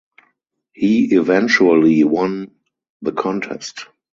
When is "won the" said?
2.03-3.11